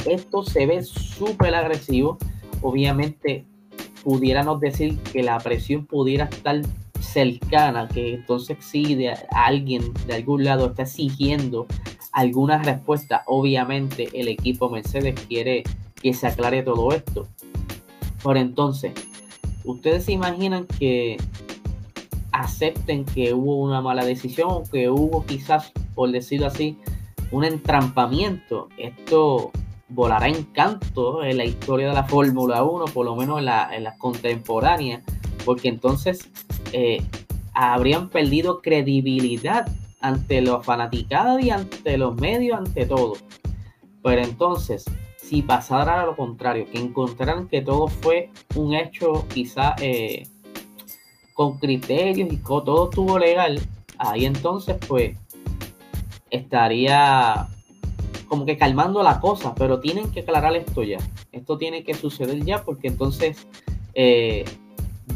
esto 0.06 0.44
se 0.44 0.66
ve 0.66 0.82
súper 0.82 1.54
agresivo. 1.54 2.20
Obviamente, 2.62 3.46
pudiéramos 4.02 4.62
decir 4.62 4.98
que 5.12 5.24
la 5.24 5.40
presión 5.40 5.86
pudiera 5.86 6.24
estar 6.24 6.62
cercana, 7.02 7.90
que 7.90 8.14
entonces 8.14 8.60
si 8.62 8.96
de 8.96 9.14
alguien 9.32 9.94
de 10.06 10.14
algún 10.14 10.46
lado 10.46 10.68
está 10.68 10.84
exigiendo 10.84 11.68
alguna 12.14 12.64
respuesta, 12.64 13.24
obviamente 13.26 14.08
el 14.14 14.30
equipo 14.30 14.70
Mercedes 14.70 15.20
quiere 15.28 15.64
que 16.02 16.14
se 16.14 16.28
aclare 16.28 16.64
todo 16.64 16.94
esto. 16.94 17.28
Por 18.24 18.38
entonces, 18.38 18.94
ustedes 19.68 20.06
se 20.06 20.14
imaginan 20.14 20.66
que 20.66 21.18
acepten 22.32 23.06
que 23.06 23.34
hubo 23.34 23.58
una 23.58 23.82
mala 23.82 24.06
decisión, 24.06 24.64
que 24.72 24.90
hubo 24.90 25.26
quizás, 25.26 25.72
por 25.94 26.12
decirlo 26.12 26.48
así, 26.48 26.78
un 27.32 27.44
entrampamiento. 27.44 28.70
Esto 28.78 29.52
volará 29.90 30.28
en 30.28 30.44
canto 30.46 31.24
en 31.24 31.38
la 31.38 31.46
historia 31.46 31.90
de 31.90 31.94
la 31.94 32.04
Fórmula 32.06 32.64
1, 32.64 32.86
por 32.86 33.06
lo 33.06 33.16
menos 33.16 33.40
en 33.40 33.46
la, 33.46 33.70
en 33.76 33.86
contemporánea, 33.98 35.04
porque 35.46 35.68
entonces 35.68 36.30
eh, 36.72 37.04
habrían 37.54 38.10
perdido 38.10 38.62
credibilidad 38.62 39.68
ante 40.00 40.42
los 40.42 40.66
fanaticados 40.66 41.42
y 41.44 41.50
ante 41.50 41.98
los 41.98 42.16
medios, 42.16 42.58
ante 42.58 42.86
todo. 42.86 43.14
Pero 44.04 44.22
entonces, 44.22 44.86
si 45.28 45.42
pasara 45.42 46.06
lo 46.06 46.16
contrario, 46.16 46.66
que 46.72 46.80
encontraran 46.80 47.48
que 47.50 47.62
todo 47.62 47.88
fue 47.88 48.30
un 48.56 48.74
hecho 48.74 49.28
quizá 49.28 49.76
eh, 49.82 50.26
con 51.34 51.58
criterios 51.58 52.32
y 52.32 52.38
todo 52.38 52.90
estuvo 52.90 53.20
legal, 53.20 53.60
ahí 53.98 54.26
entonces 54.26 54.78
pues 54.88 55.18
estaría 56.30 57.48
como 58.28 58.46
que 58.46 58.58
calmando 58.58 59.04
la 59.04 59.20
cosa, 59.20 59.54
pero 59.54 59.80
tienen 59.80 60.12
que 60.12 60.22
aclarar 60.22 60.56
esto 60.56 60.84
ya. 60.84 60.98
Esto 61.32 61.58
tiene 61.58 61.84
que 61.84 61.94
suceder 61.94 62.44
ya 62.44 62.64
porque 62.64 62.88
entonces 62.88 63.48
eh, 63.94 64.46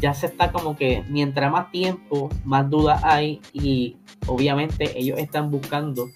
ya 0.00 0.14
se 0.14 0.26
está 0.26 0.52
como 0.52 0.76
que 0.76 1.04
mientras 1.08 1.50
más 1.50 1.70
tiempo, 1.70 2.28
más 2.44 2.68
dudas 2.68 3.02
hay 3.04 3.40
y 3.52 3.96
obviamente 4.26 4.98
ellos 4.98 5.18
están 5.18 5.50
buscando 5.50 6.08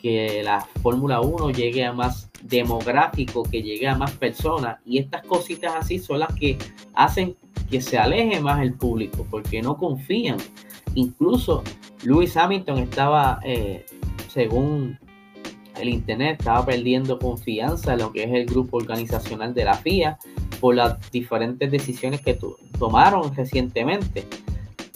que 0.00 0.42
la 0.42 0.60
Fórmula 0.82 1.20
1 1.20 1.50
llegue 1.50 1.84
a 1.84 1.92
más 1.92 2.30
demográfico, 2.42 3.42
que 3.42 3.62
llegue 3.62 3.86
a 3.86 3.96
más 3.96 4.12
personas 4.12 4.78
y 4.84 4.98
estas 4.98 5.22
cositas 5.26 5.74
así 5.76 5.98
son 5.98 6.20
las 6.20 6.34
que 6.34 6.58
hacen 6.94 7.36
que 7.70 7.80
se 7.80 7.98
aleje 7.98 8.40
más 8.40 8.62
el 8.62 8.74
público 8.74 9.26
porque 9.30 9.62
no 9.62 9.76
confían. 9.76 10.38
Incluso 10.94 11.62
Lewis 12.02 12.36
Hamilton 12.36 12.78
estaba, 12.78 13.40
eh, 13.44 13.86
según 14.28 14.98
el 15.80 15.88
Internet, 15.88 16.40
estaba 16.40 16.64
perdiendo 16.66 17.18
confianza 17.18 17.92
en 17.92 18.00
lo 18.00 18.12
que 18.12 18.24
es 18.24 18.32
el 18.32 18.46
grupo 18.46 18.78
organizacional 18.78 19.54
de 19.54 19.64
la 19.64 19.74
FIA 19.74 20.18
por 20.60 20.74
las 20.74 21.10
diferentes 21.10 21.70
decisiones 21.70 22.20
que 22.20 22.38
tomaron 22.78 23.34
recientemente 23.34 24.26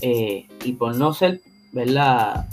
eh, 0.00 0.46
y 0.64 0.72
por 0.72 0.96
no 0.96 1.14
ser, 1.14 1.40
¿verdad? 1.72 2.46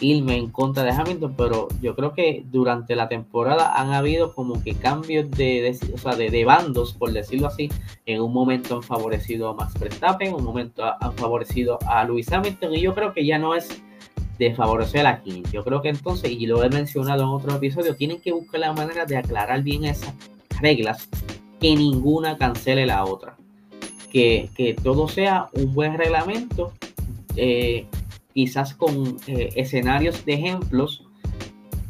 Irme 0.00 0.36
en 0.36 0.50
contra 0.50 0.82
de 0.82 0.90
Hamilton, 0.90 1.34
pero 1.36 1.68
yo 1.80 1.94
creo 1.94 2.14
que 2.14 2.42
durante 2.50 2.96
la 2.96 3.08
temporada 3.08 3.74
han 3.74 3.92
habido 3.92 4.34
como 4.34 4.62
que 4.62 4.74
cambios 4.74 5.30
de, 5.30 5.76
de, 6.30 6.44
bandos, 6.44 6.94
por 6.94 7.12
decirlo 7.12 7.48
así. 7.48 7.70
En 8.06 8.22
un 8.22 8.32
momento 8.32 8.76
han 8.76 8.82
favorecido 8.82 9.50
a 9.50 9.54
Max 9.54 9.78
Verstappen, 9.78 10.28
en 10.28 10.34
un 10.34 10.44
momento 10.44 10.82
han 10.84 11.12
favorecido 11.14 11.78
a 11.86 12.04
Lewis 12.04 12.32
Hamilton, 12.32 12.74
y 12.74 12.80
yo 12.80 12.94
creo 12.94 13.12
que 13.12 13.24
ya 13.24 13.38
no 13.38 13.54
es 13.54 13.82
de 14.38 14.54
favorecer 14.54 15.06
a 15.06 15.22
King. 15.22 15.42
Yo 15.52 15.62
creo 15.62 15.82
que 15.82 15.90
entonces, 15.90 16.30
y 16.30 16.46
lo 16.46 16.64
he 16.64 16.70
mencionado 16.70 17.22
en 17.22 17.28
otro 17.28 17.54
episodio, 17.54 17.94
tienen 17.94 18.20
que 18.20 18.32
buscar 18.32 18.60
la 18.60 18.72
manera 18.72 19.04
de 19.04 19.18
aclarar 19.18 19.62
bien 19.62 19.84
esas 19.84 20.14
reglas, 20.60 21.08
que 21.60 21.76
ninguna 21.76 22.38
cancele 22.38 22.86
la 22.86 23.04
otra. 23.04 23.36
Que, 24.10 24.48
que 24.56 24.74
todo 24.74 25.08
sea 25.08 25.50
un 25.52 25.74
buen 25.74 25.96
reglamento. 25.96 26.72
Eh, 27.36 27.86
quizás 28.34 28.74
con 28.74 29.16
eh, 29.26 29.50
escenarios 29.56 30.24
de 30.24 30.34
ejemplos 30.34 31.04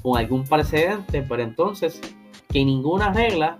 o 0.03 0.17
algún 0.17 0.45
precedente, 0.45 1.23
pero 1.23 1.43
entonces 1.43 2.01
que 2.49 2.65
ninguna 2.65 3.13
regla 3.13 3.59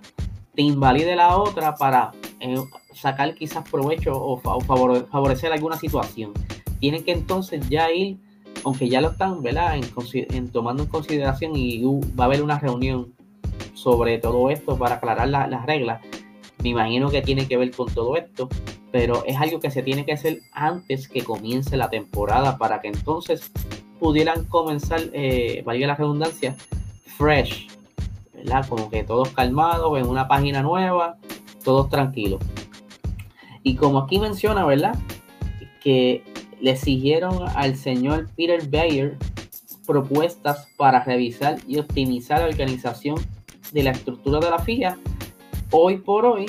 te 0.53 0.61
invalide 0.61 1.15
la 1.15 1.37
otra 1.37 1.75
para 1.75 2.11
eh, 2.39 2.57
sacar 2.93 3.35
quizás 3.35 3.67
provecho 3.69 4.11
o, 4.13 4.37
favorecer 4.39 5.53
alguna 5.53 5.77
situación. 5.77 6.33
Tienen 6.79 7.03
que 7.03 7.11
entonces 7.11 7.69
ya 7.69 7.91
ir, 7.91 8.17
aunque 8.63 8.89
ya 8.89 9.01
lo 9.01 9.11
están 9.11 9.41
¿verdad? 9.41 9.77
En, 9.77 10.49
tomando 10.49 10.83
en 10.83 10.89
consideración 10.89 11.55
y 11.55 11.83
va 11.83 12.25
a 12.25 12.27
haber 12.27 12.41
una 12.43 12.59
reunión 12.59 13.13
sobre 13.73 14.17
todo 14.17 14.49
esto 14.49 14.77
para 14.77 14.95
aclarar 14.95 15.29
las 15.29 15.65
reglas. 15.65 16.01
Me 16.61 16.69
imagino 16.69 17.09
que 17.09 17.21
tiene 17.21 17.47
que 17.47 17.57
ver 17.57 17.71
con 17.71 17.91
todo 17.91 18.15
esto 18.17 18.49
pero 18.91 19.23
es 19.25 19.37
algo 19.37 19.59
que 19.59 19.71
se 19.71 19.83
tiene 19.83 20.05
que 20.05 20.13
hacer 20.13 20.41
antes 20.51 21.07
que 21.07 21.23
comience 21.23 21.77
la 21.77 21.89
temporada 21.89 22.57
para 22.57 22.81
que 22.81 22.89
entonces 22.89 23.51
pudieran 23.99 24.45
comenzar, 24.45 24.99
eh, 25.13 25.61
valga 25.65 25.87
la 25.87 25.95
redundancia, 25.95 26.55
fresh, 27.17 27.67
¿verdad? 28.33 28.65
Como 28.67 28.89
que 28.89 29.03
todos 29.03 29.29
calmados, 29.29 29.97
en 29.99 30.07
una 30.07 30.27
página 30.27 30.61
nueva, 30.61 31.17
todos 31.63 31.89
tranquilos. 31.89 32.41
Y 33.63 33.75
como 33.75 33.99
aquí 33.99 34.19
menciona, 34.19 34.65
¿verdad? 34.65 34.97
Que 35.81 36.23
le 36.59 36.71
exigieron 36.71 37.47
al 37.55 37.75
señor 37.75 38.27
Peter 38.35 38.67
Bayer 38.69 39.17
propuestas 39.85 40.67
para 40.77 41.03
revisar 41.03 41.57
y 41.67 41.77
optimizar 41.77 42.39
la 42.39 42.47
organización 42.47 43.15
de 43.71 43.83
la 43.83 43.91
estructura 43.91 44.39
de 44.39 44.49
la 44.49 44.59
FIA. 44.59 44.97
Hoy 45.71 45.97
por 45.97 46.25
hoy, 46.25 46.45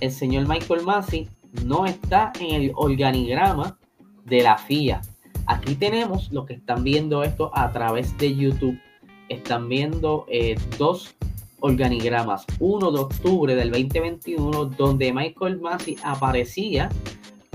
el 0.00 0.10
señor 0.10 0.48
Michael 0.48 0.82
Massey 0.82 1.28
no 1.64 1.86
está 1.86 2.32
en 2.40 2.62
el 2.62 2.72
organigrama 2.74 3.78
de 4.24 4.42
la 4.42 4.58
FIA. 4.58 5.00
Aquí 5.46 5.74
tenemos 5.74 6.30
lo 6.32 6.44
que 6.44 6.54
están 6.54 6.84
viendo 6.84 7.22
esto 7.22 7.50
a 7.54 7.72
través 7.72 8.16
de 8.18 8.34
YouTube. 8.34 8.78
Están 9.28 9.68
viendo 9.68 10.26
eh, 10.28 10.56
dos 10.78 11.14
organigramas. 11.60 12.44
Uno 12.60 12.92
de 12.92 13.00
octubre 13.00 13.54
del 13.54 13.70
2021, 13.70 14.66
donde 14.66 15.12
Michael 15.12 15.60
Massey 15.60 15.96
aparecía 16.02 16.90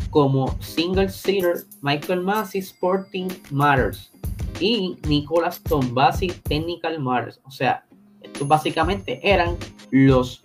como 0.10 0.56
single 0.62 1.10
seater 1.10 1.66
Michael 1.82 2.22
Massey 2.22 2.62
Sporting 2.62 3.30
Matters 3.52 4.12
y 4.60 4.96
Nicolas 5.08 5.62
Tombasi 5.62 6.28
Technical 6.28 7.00
Matters. 7.00 7.42
O 7.46 7.52
sea, 7.52 7.84
estos 8.22 8.48
básicamente 8.48 9.20
eran 9.24 9.58
los 9.92 10.44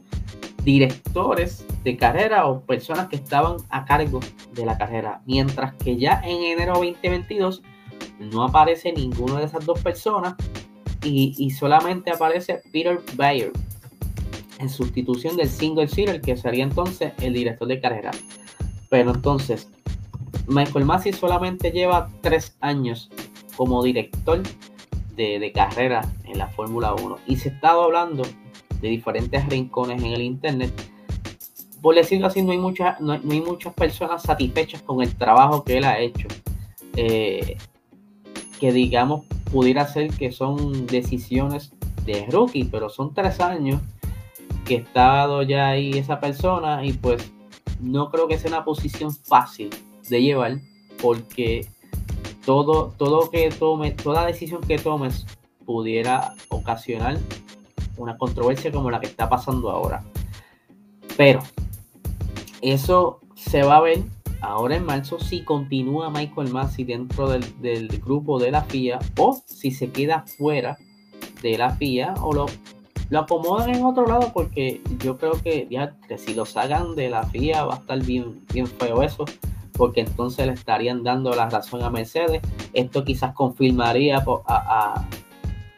directores 0.65 1.65
de 1.85 1.97
carrera 1.97 2.47
o 2.47 2.61
personas 2.61 3.09
que 3.09 3.17
estaban 3.17 3.57
a 3.71 3.85
cargo 3.85 4.21
de 4.53 4.67
la 4.67 4.77
carrera. 4.77 5.23
Mientras 5.27 5.75
que 5.75 5.97
ya 5.97 6.21
en 6.25 6.43
enero 6.43 6.75
2022 6.75 7.63
no 8.19 8.45
aparece 8.45 8.93
ninguna 8.93 9.39
de 9.39 9.47
esas 9.47 9.65
dos 9.65 9.81
personas 9.81 10.35
y, 11.03 11.51
solamente 11.53 12.11
aparece 12.11 12.61
Peter 12.73 13.01
Bayer 13.15 13.53
en 14.59 14.69
sustitución 14.69 15.37
del 15.37 15.49
single 15.49 15.87
seater 15.87 16.21
que 16.21 16.37
sería 16.37 16.65
entonces 16.65 17.13
el 17.21 17.35
director 17.35 17.69
de 17.69 17.81
carrera. 17.81 18.11
Pero 18.91 19.13
entonces, 19.13 19.71
Michael 20.49 20.85
Massey 20.85 21.13
solamente 21.13 21.71
lleva 21.71 22.11
tres 22.21 22.57
años 22.61 23.11
como 23.57 23.83
director 23.83 24.43
de, 25.15 25.39
de 25.39 25.53
carrera 25.53 26.01
en 26.25 26.39
la 26.39 26.49
Fórmula 26.49 26.95
1 26.95 27.19
y 27.27 27.37
se 27.37 27.51
está 27.51 27.71
hablando 27.71 28.25
de 28.81 28.89
diferentes 28.89 29.47
rincones 29.49 30.03
en 30.03 30.13
el 30.13 30.23
Internet. 30.23 30.73
Por 31.81 31.95
decirlo 31.95 32.27
así, 32.27 32.43
no 32.43 32.53
hay, 32.53 32.59
muchas, 32.59 33.01
no, 33.01 33.19
muchas 33.19 33.73
personas 33.75 34.23
satisfechas 34.23 34.83
con 34.83 35.03
el 35.03 35.15
trabajo 35.17 35.65
que 35.65 35.79
él 35.79 35.85
ha 35.85 35.99
hecho. 35.99 36.29
Eh, 36.97 37.57
que 38.59 38.73
digamos 38.73 39.25
pudiera 39.53 39.87
ser 39.87 40.11
que 40.11 40.33
son 40.33 40.87
decisiones 40.87 41.73
de 42.05 42.27
rookie, 42.31 42.65
pero 42.65 42.89
son 42.89 43.15
tres 43.15 43.41
años 43.41 43.81
que 44.65 44.77
estado 44.77 45.43
ya 45.43 45.69
ahí 45.69 45.97
esa 45.97 46.21
persona 46.21 46.85
y 46.85 46.93
pues 46.93 47.33
no 47.81 48.11
creo 48.11 48.29
que 48.29 48.39
sea 48.39 48.51
una 48.51 48.65
posición 48.65 49.15
fácil 49.15 49.71
de 50.09 50.23
llevar 50.23 50.59
porque 51.01 51.69
todo, 52.45 52.95
todo 52.97 53.31
que 53.31 53.51
tome, 53.51 53.93
toda 53.93 54.27
decisión 54.27 54.61
que 54.63 54.79
tomes 54.79 55.27
pudiera 55.65 56.35
ocasionar 56.49 57.19
una 57.97 58.17
controversia 58.17 58.73
como 58.73 58.91
la 58.91 59.01
que 59.01 59.07
está 59.07 59.29
pasando 59.29 59.71
ahora. 59.71 60.05
Pero 61.17 61.41
eso 62.63 63.21
se 63.35 63.63
va 63.63 63.77
a 63.77 63.81
ver 63.81 64.03
ahora 64.41 64.77
en 64.77 64.85
marzo 64.85 65.19
si 65.19 65.43
continúa 65.43 66.11
Michael 66.11 66.51
Massey 66.51 66.85
dentro 66.85 67.29
del, 67.29 67.89
grupo 68.05 68.39
de 68.39 68.51
la 68.51 68.63
FIA 68.63 68.99
o 69.17 69.41
si 69.47 69.71
se 69.71 69.91
queda 69.91 70.25
fuera 70.27 70.79
de 71.43 71.59
la 71.59 71.71
FIA 71.71 72.15
o 72.21 72.33
lo, 72.33 72.47
lo 73.11 73.19
acomodan 73.21 73.75
en 73.75 73.85
otro 73.85 74.07
lado 74.07 74.31
porque 74.33 74.81
yo 75.03 75.19
creo 75.19 75.33
que 75.43 75.67
ya 75.71 75.97
que 76.09 76.19
si 76.19 76.35
lo 76.35 76.45
sacan 76.45 76.95
de 76.95 77.11
la 77.11 77.25
FIA 77.25 77.65
va 77.65 77.75
a 77.75 77.79
estar 77.79 78.03
bien, 78.05 78.45
bien 78.53 78.67
feo 78.67 79.03
eso 79.03 79.25
porque 79.79 80.01
entonces 80.01 80.45
le 80.45 80.53
estarían 80.53 81.05
dando 81.05 81.31
la 81.35 81.49
razón 81.49 81.83
a 81.83 81.89
Mercedes. 81.89 82.43
Esto 82.75 83.05
quizás 83.05 83.33
confirmaría 83.33 84.23
a, 84.47 85.07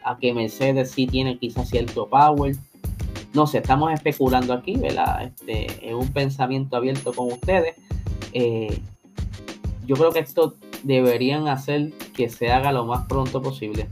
a, 0.03 0.17
que 0.17 0.33
Mercedes 0.33 0.91
sí 0.91 1.05
tiene 1.05 1.37
quizás 1.37 1.69
cierto 1.69 2.07
power. 2.09 2.55
No 3.33 3.47
sé, 3.47 3.59
estamos 3.59 3.93
especulando 3.93 4.53
aquí, 4.53 4.75
¿verdad? 4.75 5.23
Este, 5.23 5.89
en 5.89 5.95
un 5.95 6.11
pensamiento 6.11 6.75
abierto 6.75 7.13
con 7.13 7.31
ustedes. 7.31 7.75
Eh, 8.33 8.81
yo 9.85 9.95
creo 9.95 10.11
que 10.11 10.19
esto 10.19 10.55
deberían 10.83 11.47
hacer 11.47 11.91
que 12.13 12.29
se 12.29 12.51
haga 12.51 12.71
lo 12.71 12.85
más 12.85 13.05
pronto 13.07 13.41
posible. 13.41 13.87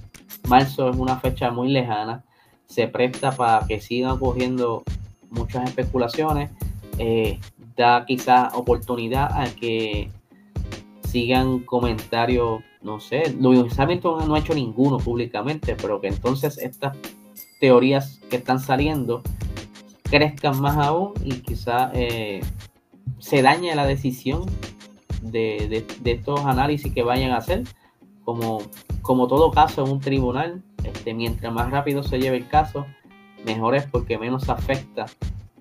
Marzo 0.48 0.90
es 0.90 0.96
una 0.96 1.18
fecha 1.20 1.52
muy 1.52 1.70
lejana, 1.70 2.24
se 2.66 2.88
presta 2.88 3.32
para 3.32 3.66
que 3.68 3.82
sigan 3.82 4.12
ocurriendo 4.12 4.84
muchas 5.30 5.68
especulaciones, 5.70 6.52
eh, 6.98 7.40
da 7.76 8.06
quizás 8.06 8.54
oportunidad 8.54 9.32
a 9.32 9.46
que 9.56 10.12
sigan 11.06 11.60
comentarios, 11.60 12.62
no 12.82 13.00
sé, 13.00 13.36
Luis 13.40 13.78
Hamilton 13.78 14.28
no 14.28 14.36
ha 14.36 14.40
hecho 14.40 14.54
ninguno 14.54 14.98
públicamente, 14.98 15.76
pero 15.76 16.00
que 16.00 16.08
entonces 16.08 16.58
estas 16.58 16.98
teorías 17.60 18.20
que 18.30 18.38
están 18.38 18.60
saliendo 18.60 19.22
crezcan 20.10 20.60
más 20.60 20.78
aún 20.78 21.14
y 21.24 21.42
quizás 21.42 21.92
eh, 21.94 22.42
se 23.20 23.42
daña 23.42 23.76
la 23.76 23.86
decisión 23.86 24.46
de, 25.22 25.86
estos 26.04 26.46
análisis 26.46 26.94
que 26.94 27.04
vayan 27.04 27.32
a 27.32 27.38
hacer. 27.38 27.64
Como, 28.24 28.62
como 29.02 29.28
todo 29.28 29.52
caso 29.52 29.84
en 29.84 29.92
un 29.92 30.00
tribunal, 30.00 30.64
este, 30.84 31.14
mientras 31.14 31.52
más 31.52 31.72
rápido 31.72 32.04
se 32.04 32.20
lleve 32.20 32.38
el 32.38 32.48
caso, 32.48 32.86
mejor 33.44 33.76
es 33.76 33.88
porque 33.88 34.18
menos 34.18 34.50
afecta 34.50 35.08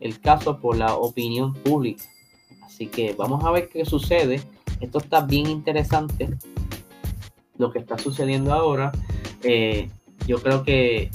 el 0.00 0.20
caso 0.20 0.60
por 0.60 0.76
la 0.76 0.94
opinión 0.94 1.54
pública. 1.54 2.04
Así 2.62 2.86
que 2.86 3.14
vamos 3.14 3.44
a 3.44 3.50
ver 3.50 3.68
qué 3.68 3.84
sucede. 3.84 4.42
Esto 4.80 4.98
está 4.98 5.22
bien 5.22 5.48
interesante. 5.48 6.28
Lo 7.56 7.72
que 7.72 7.78
está 7.78 7.98
sucediendo 7.98 8.52
ahora. 8.52 8.92
Eh, 9.42 9.88
yo 10.26 10.42
creo 10.42 10.62
que 10.62 11.10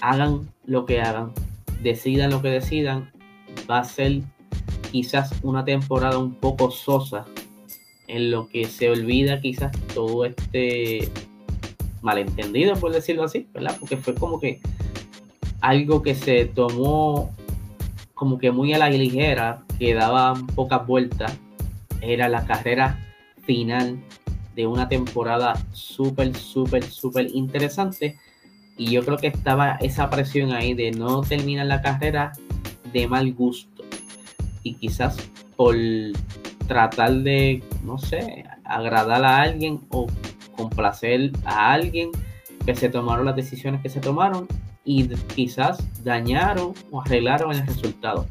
hagan 0.00 0.48
lo 0.64 0.86
que 0.86 1.00
hagan, 1.00 1.32
decidan 1.82 2.30
lo 2.30 2.42
que 2.42 2.48
decidan, 2.48 3.10
va 3.70 3.80
a 3.80 3.84
ser 3.84 4.22
quizás 4.90 5.32
una 5.42 5.64
temporada 5.64 6.18
un 6.18 6.34
poco 6.34 6.70
sosa 6.70 7.26
en 8.08 8.30
lo 8.30 8.48
que 8.48 8.64
se 8.66 8.90
olvida 8.90 9.40
quizás 9.40 9.72
todo 9.94 10.24
este 10.24 11.08
malentendido, 12.02 12.74
por 12.76 12.92
decirlo 12.92 13.24
así, 13.24 13.48
¿verdad? 13.52 13.76
Porque 13.78 13.96
fue 13.96 14.14
como 14.14 14.40
que 14.40 14.60
algo 15.60 16.02
que 16.02 16.14
se 16.14 16.46
tomó 16.46 17.30
como 18.14 18.38
que 18.38 18.50
muy 18.50 18.74
a 18.74 18.78
la 18.78 18.90
ligera, 18.90 19.62
que 19.78 19.94
daba 19.94 20.34
pocas 20.54 20.86
vueltas, 20.86 21.38
era 22.02 22.28
la 22.28 22.44
carrera 22.44 22.98
final 23.44 23.98
de 24.54 24.66
una 24.66 24.88
temporada 24.88 25.54
súper, 25.72 26.36
súper, 26.36 26.84
súper 26.84 27.34
interesante. 27.34 28.18
Y 28.80 28.92
yo 28.92 29.04
creo 29.04 29.18
que 29.18 29.26
estaba 29.26 29.72
esa 29.82 30.08
presión 30.08 30.52
ahí 30.52 30.72
de 30.72 30.90
no 30.90 31.20
terminar 31.20 31.66
la 31.66 31.82
carrera 31.82 32.32
de 32.94 33.06
mal 33.06 33.30
gusto 33.34 33.84
y 34.62 34.72
quizás 34.72 35.18
por 35.54 35.76
tratar 36.66 37.12
de, 37.16 37.62
no 37.84 37.98
sé, 37.98 38.46
agradar 38.64 39.22
a 39.22 39.42
alguien 39.42 39.82
o 39.90 40.06
complacer 40.56 41.30
a 41.44 41.74
alguien 41.74 42.10
que 42.64 42.74
se 42.74 42.88
tomaron 42.88 43.26
las 43.26 43.36
decisiones 43.36 43.82
que 43.82 43.90
se 43.90 44.00
tomaron 44.00 44.48
y 44.82 45.08
quizás 45.34 45.86
dañaron 46.02 46.72
o 46.90 47.02
arreglaron 47.02 47.52
el 47.52 47.66
resultado 47.66 48.24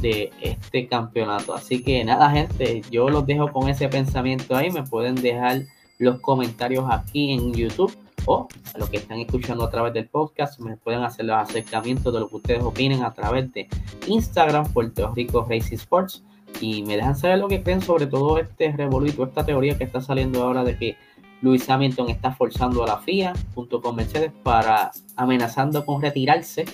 de 0.00 0.30
este 0.42 0.86
campeonato. 0.86 1.56
Así 1.56 1.82
que 1.82 2.04
nada, 2.04 2.30
gente, 2.30 2.82
yo 2.88 3.08
los 3.08 3.26
dejo 3.26 3.48
con 3.48 3.68
ese 3.68 3.88
pensamiento 3.88 4.54
ahí. 4.54 4.70
Me 4.70 4.84
pueden 4.84 5.16
dejar 5.16 5.62
los 5.98 6.20
comentarios 6.20 6.84
aquí 6.88 7.32
en 7.32 7.52
YouTube 7.52 7.92
o 8.26 8.48
a 8.74 8.78
los 8.78 8.88
que 8.90 8.98
están 8.98 9.18
escuchando 9.18 9.64
a 9.64 9.70
través 9.70 9.92
del 9.92 10.08
podcast, 10.08 10.60
me 10.60 10.76
pueden 10.76 11.02
hacer 11.02 11.24
los 11.24 11.36
acercamientos 11.36 12.12
de 12.12 12.20
lo 12.20 12.28
que 12.28 12.36
ustedes 12.36 12.62
opinen 12.62 13.02
a 13.02 13.12
través 13.12 13.52
de 13.52 13.68
Instagram, 14.06 14.72
Puerto 14.72 15.12
Rico 15.14 15.46
Racing 15.48 15.76
Sports, 15.76 16.22
y 16.60 16.82
me 16.82 16.96
dejan 16.96 17.16
saber 17.16 17.38
lo 17.38 17.48
que 17.48 17.62
creen 17.62 17.80
sobre 17.80 18.06
todo 18.06 18.38
este 18.38 18.72
revoluto, 18.72 19.24
esta 19.24 19.44
teoría 19.44 19.76
que 19.76 19.84
está 19.84 20.00
saliendo 20.00 20.42
ahora 20.42 20.64
de 20.64 20.76
que 20.76 20.96
Luis 21.40 21.68
Hamilton 21.68 22.08
está 22.08 22.32
forzando 22.32 22.84
a 22.84 22.86
la 22.86 22.98
FIA 22.98 23.32
junto 23.54 23.80
con 23.80 23.96
Mercedes 23.96 24.30
para 24.42 24.92
amenazando 25.16 25.84
con 25.84 26.00
retirarse 26.00 26.64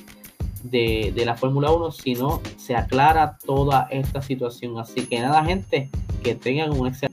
de, 0.62 1.12
de 1.14 1.24
la 1.24 1.36
Fórmula 1.36 1.70
1 1.70 1.90
si 1.92 2.14
no 2.14 2.42
se 2.56 2.76
aclara 2.76 3.38
toda 3.38 3.88
esta 3.90 4.20
situación. 4.20 4.78
Así 4.78 5.06
que 5.06 5.20
nada, 5.20 5.42
gente, 5.44 5.88
que 6.22 6.34
tengan 6.34 6.70
un 6.78 6.88
excelente 6.88 7.07